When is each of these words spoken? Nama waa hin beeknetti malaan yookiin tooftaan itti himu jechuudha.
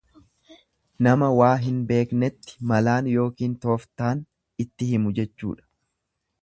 Nama 1.07 1.27
waa 1.39 1.51
hin 1.65 1.77
beeknetti 1.91 2.57
malaan 2.73 3.11
yookiin 3.13 3.55
tooftaan 3.67 4.27
itti 4.65 4.93
himu 4.95 5.17
jechuudha. 5.21 5.71